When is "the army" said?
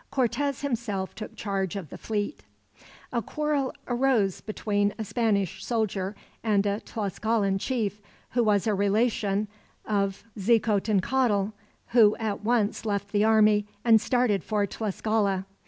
13.11-13.67